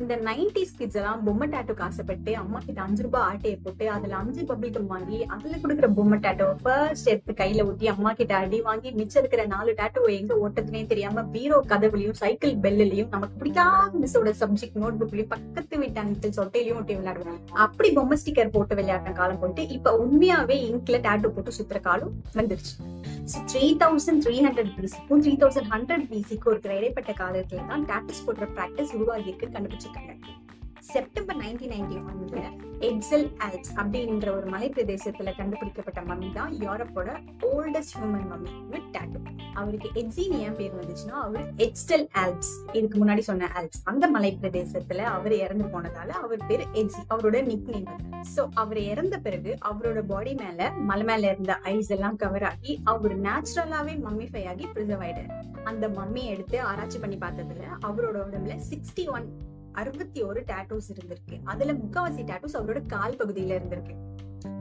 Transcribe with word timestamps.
இந்த 0.00 0.16
nineties 0.16 0.72
kids 0.78 0.96
எல்லாம் 0.96 1.24
பொம்மை 1.24 1.48
டேட்டுக்கு 1.48 1.82
ஆசைப்பட்டு 1.86 2.36
அம்மா 2.36 2.58
கிட்ட 2.66 2.82
அஞ்சு 2.82 3.02
ரூபாய் 3.02 3.22
ஆட்டையை 3.22 3.58
போட்டு 3.64 3.90
அதுல 3.90 4.16
அஞ்சு 4.16 4.42
பபிள் 4.42 4.86
வாங்கி 4.86 5.18
அதுல 5.24 5.56
கொடுக்குற 5.62 5.88
பொம்மை 5.94 6.18
டேட்டோ 6.18 6.46
ஃபர்ஸ்ட் 6.62 7.06
எடுத்து 7.06 7.32
கையில 7.32 7.66
ஊட்டி 7.66 7.86
அம்மா 7.86 8.12
கிட்ட 8.12 8.34
அடி 8.36 8.60
வாங்கி 8.60 8.90
மிச்சம் 8.90 9.22
இருக்கிற 9.22 9.44
நாலு 9.46 9.74
டேட்டோ 9.80 10.02
எங்க 10.18 10.34
ஓட்டதுனே 10.44 10.86
தெரியாம 10.86 11.22
பீரோ 11.22 11.64
கதவுலயும் 11.68 12.18
சைக்கிள் 12.22 12.54
பெல்லுலயும் 12.56 13.08
நமக்கு 13.08 13.38
பிடிக்காத 13.38 13.98
மிஸ்ஸோட 14.02 14.32
சப்ஜெக்ட் 14.40 14.80
நோட் 14.82 14.98
புக்லயும் 15.02 15.32
பக்கத்து 15.34 15.78
வீட்டு 15.78 16.00
அங்கிள் 16.00 16.36
சொட்டையிலயும் 16.40 16.80
ஒட்டி 16.80 16.96
விளையாடுவாங்க. 16.96 17.40
அப்படி 17.66 17.90
பொம்மை 17.92 18.18
ஸ்டிக்கர் 18.24 18.50
போட்டு 18.50 18.74
விளையாடுற 18.74 19.12
காலம் 19.12 19.38
போயிட்டு 19.38 19.68
இப்ப 19.68 19.96
உண்மையாவே 20.04 20.58
இங்க்ல 20.70 20.98
டேட்டோ 21.08 21.28
போட்டு 21.28 21.52
சுத்துற 21.58 21.80
காலம் 21.80 22.12
வந்துருச்சு. 22.34 22.74
த்ரீ 23.24 23.76
தௌசண்ட் 23.78 24.22
த்ரீ 24.24 24.34
ஹண்ட்ரட் 24.44 24.72
பிசிக்கும் 24.76 25.20
த்ரீ 25.22 25.32
தௌசண்ட் 25.36 25.68
ஹண்ட்ரட் 25.74 26.08
பிசிக்கும் 26.08 26.52
இருக்கிற 26.52 26.74
இடைப்பட்ட 26.78 27.12
காலத்துல 27.12 27.66
தான் 27.66 27.84
டாட்டஸ் 27.84 28.24
போடுற 28.26 28.46
பிராக்டிஸ் 28.56 28.94
உருவாகி 28.94 29.28
இருக்கு 29.28 29.46
கண்டுபிடிச்சிருக்காங்க. 29.46 30.12
செப்டம்பர் 30.80 31.36
நைன்டீன் 31.36 31.72
நைன்டி 31.72 31.96
ஒன்ல 32.00 32.40
எக்ஸல் 32.80 33.26
ஆல்ப்ஸ் 33.40 33.72
அப்படின்ற 33.76 34.28
ஒரு 34.30 34.46
மலை 34.46 34.68
பிரதேசத்துல 34.68 35.32
கண்டுபிடிக்கப்பட்ட 35.36 36.00
மம்மி 36.00 36.32
தான் 36.32 36.52
யூரோப்போட 36.58 37.10
oldest 37.52 37.96
human 37.96 38.28
mummy 38.32 38.52
with 38.70 38.90
tattoo 38.96 39.20
அவருக்கு 39.54 39.88
எட்ஸின்னு 39.94 40.38
ஏன் 40.46 40.56
பேர் 40.56 40.78
வந்துச்சுன்னா 40.80 41.16
அவர் 41.26 41.46
எட்ஸ்டல் 41.56 42.06
ஆல்ப்ஸ் 42.22 42.52
இதுக்கு 42.72 42.98
முன்னாடி 43.04 43.18
சொன்ன 43.18 43.50
ஆல்ப்ஸ் 43.54 43.80
அந்த 43.84 44.08
மலை 44.08 44.38
பிரதேசத்துல 44.42 45.06
அவர் 45.16 45.32
இறந்து 45.32 45.64
போனதால 45.64 46.08
அவர் 46.22 46.46
பேர் 46.46 46.64
எட்ஸி 46.72 47.02
அவரோட 47.14 47.42
நிக் 47.44 47.68
நேம் 47.68 47.88
சோ 48.36 48.44
அவர் 48.54 48.78
இறந்த 48.78 49.18
பிறகு 49.18 49.58
அவரோட 49.70 50.02
பாடி 50.06 50.34
மேல 50.34 50.70
மலை 50.70 51.04
மேல 51.04 51.30
இருந்த 51.30 51.54
ஐஸ் 51.54 51.88
எல்லாம் 51.88 52.16
கவர் 52.16 52.42
ஆகி 52.42 52.80
அவர் 52.84 53.20
நேச்சுரலாவே 53.20 53.96
மம்மிஃபை 54.06 54.44
ஆகி 54.46 54.66
ப்ரிசர்வ் 54.74 55.04
ஆயிடாரு 55.06 55.32
அந்த 55.64 55.88
மம்மியை 55.88 56.24
எடுத்து 56.24 56.62
ஆராய்ச்சி 56.62 56.98
பண்ணி 56.98 57.16
பார்த்ததுல 57.16 57.66
அவரோட 57.86 58.16
உடம்புல 58.28 58.56
சிக்ஸ்டி 58.70 59.06
ஒன் 59.10 59.28
அறுபத்தி 59.72 60.22
ஒரு 60.22 60.40
டேட்டூஸ் 60.40 60.88
இருந்திருக்கு. 60.92 61.36
அதுல 61.44 61.72
முக்காவாசி 61.72 62.22
டேட்டூஸ் 62.30 62.58
அவரோட 62.58 62.86
கால் 62.86 63.16
பகுதியில 63.16 63.56
இருந்திருக்கு. 63.58 63.94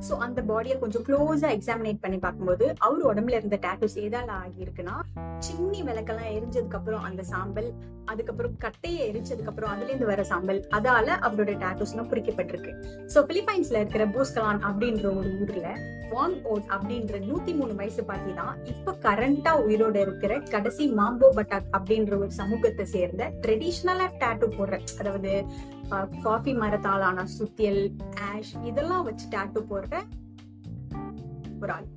ஸோ 0.07 0.13
அந்த 0.19 0.39
பாடியை 0.41 0.75
கொஞ்சம் 0.79 1.05
க்ளோஸா 1.07 1.49
எக்ஸாமினேட் 1.49 2.03
பண்ணி 2.03 2.19
பார்க்கும்போது 2.19 2.65
அவர் 2.79 3.03
உடம்புல 3.03 3.39
இருந்த 3.39 3.59
டேட்டூஸ் 3.63 3.97
ஏதால 3.99 4.31
ஆகியிருக்குன்னா 4.41 4.95
சின்னி 5.39 5.81
விளக்கெல்லாம் 5.83 6.33
எரிஞ்சதுக்கு 6.35 6.79
அப்புறம் 6.79 7.03
அந்த 7.03 7.21
சாம்பல் 7.23 7.69
அதுக்கப்புறம் 8.05 8.55
கட்டையை 8.57 9.01
எரிச்சதுக்கு 9.09 9.51
அப்புறம் 9.51 9.73
அதுல 9.73 9.91
இருந்து 9.91 10.11
வர 10.11 10.23
சாம்பல் 10.23 10.61
அதால 10.73 11.17
அவரோட 11.21 11.51
டேட்டூஸ்லாம் 11.63 12.09
குறிக்கப்பட்டிருக்கு 12.09 12.71
ஸோ 13.07 13.21
பிலிப்பைன்ஸ்ல 13.29 13.81
இருக்கிற 13.83 14.05
பூஸ்கலான் 14.07 14.63
அப்படின்ற 14.63 15.05
ஒரு 15.13 15.31
ஊர்ல 15.39 15.67
வாங் 16.13 16.37
ஓட் 16.45 16.67
அப்படின்ற 16.73 17.19
நூத்தி 17.27 17.53
மூணு 17.53 17.73
வயசு 17.73 18.01
பாட்டி 18.03 18.33
தான் 18.33 18.57
இப்ப 18.65 18.95
கரண்டா 19.05 19.53
உயிரோட 19.63 19.95
இருக்கிற 20.01 20.33
கடைசி 20.51 20.85
மாம்போ 20.93 21.29
பட்டாக் 21.35 21.69
அப்படின்ற 21.73 22.13
ஒரு 22.17 22.31
சமூகத்தை 22.33 22.87
சேர்ந்த 22.87 23.31
ட்ரெடிஷ்னலா 23.41 24.07
டேட்டூ 24.21 24.49
போடுற 24.57 24.77
அதாவது 24.99 25.31
காஃபி 26.23 26.51
மரத்தாலான 26.53 27.25
சுத்தியல் 27.33 27.81
ஆஷ் 28.27 28.53
இதெல்லாம் 28.63 29.03
வச்சு 29.03 29.25
டேட்டூ 29.31 29.61
போடுற 29.69 29.95
ஒரு 31.61 31.71
ஆள். 31.71 31.87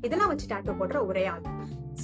இதெல்லாம் 0.00 0.28
வச்சு 0.28 0.46
டேட்டூ 0.46 0.72
போடுற 0.78 1.06
ஒரே 1.06 1.26
ஆள். 1.26 1.44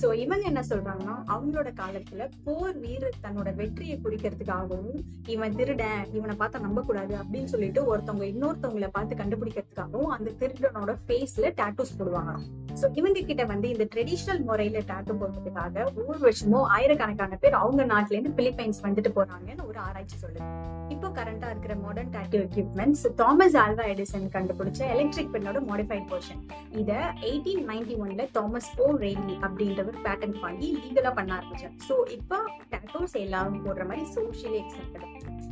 சோ 0.00 0.14
இவங்க 0.14 0.44
என்ன 0.44 0.61
சொல்றாங்கன்னா 0.69 1.14
அவங்களோட 1.27 1.69
காலத்துல 1.81 2.28
போர் 2.44 2.77
வீரர் 2.78 3.16
தன்னோட 3.22 3.55
வெற்றியை 3.55 4.00
குறிக்கிறதுக்காகவும் 4.05 4.98
இவன் 5.27 5.56
திருடன் 5.56 6.05
இவனை 6.12 6.36
பார்த்தா 6.36 6.61
நம்ப 6.61 6.83
கூடாது 6.83 7.14
அப்படின்னு 7.14 7.44
சொல்லிட்டு 7.44 7.83
ஒருத்தவங்க 7.83 8.25
இன்னொருத்தவங்களை 8.25 8.89
பார்த்து 8.92 9.16
கண்டுபிடிக்கிறதுக்காகவும் 9.16 10.06
அந்த 10.06 10.31
திருடனோட 10.31 10.94
ஃபேஸ்ல 11.06 11.53
டேட்டூஸ் 11.61 11.98
போடுவாங்க 11.98 12.34
சோ 12.80 12.86
இவங்க 12.94 13.20
கிட்ட 13.20 13.44
வந்து 13.44 13.69
இந்த 13.69 13.84
ட்ரெடிஷனல் 13.94 14.42
முறையில 14.44 14.83
டாட்டூ 14.91 15.12
போடுறதுக்காக 15.20 15.84
ஒவ்வொரு 15.97 16.19
வருஷமும் 16.19 16.66
ஆயிரக்கணக்கான 16.77 17.37
பேர் 17.37 17.54
அவங்க 17.54 17.84
நாட்டுல 17.84 18.16
இருந்து 18.16 18.34
பிலிப்பைன்ஸ் 18.41 18.81
வந்துட்டு 18.87 19.12
போறாங்கன்னு 19.19 19.66
ஒரு 19.66 19.78
ஆராய்ச்சி 19.78 20.16
சொல்லுது. 20.25 20.47
இப்போ 20.88 21.09
கரண்டா 21.09 21.48
இருக்கிற 21.50 21.75
modern 21.75 22.12
tattoo 22.16 22.38
equipments 22.38 23.04
Thomas 23.16 23.56
Alva 23.65 23.87
Edison 23.94 24.28
கண்டுபிடிச்ச 24.37 24.81
எலக்ட்ரிக் 24.94 25.32
பென்னோட 25.34 25.60
மாடிஃபைட் 25.70 26.09
போர்ஷன் 26.12 26.42
இத 26.82 26.92
எயிட்டீன் 27.31 27.65
நைன்டி 27.70 27.97
ஒன்ல 28.04 28.26
தாமஸ் 28.38 28.71
ஓ 28.84 28.88
ரெய்லி 29.04 29.37
அப்படின்றவர் 29.48 30.00
பேட்டன் 30.06 30.38
வாங்கி 30.47 30.71
லீகலா 30.82 31.12
பண்ண 31.15 31.32
ஆரம்பிச்சார். 31.38 31.75
சோ 31.88 31.97
இப்போ 32.19 32.38
டேட்டூஸ் 32.75 33.16
எல்லாரும் 33.25 33.62
போடுற 33.66 33.87
மாதிரி 33.87 34.06
சோஷியலி 34.16 34.60
எக்ஸெப்டட் 34.65 35.47